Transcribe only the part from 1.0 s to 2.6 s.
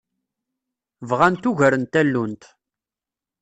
Bɣant ugar n tallunt.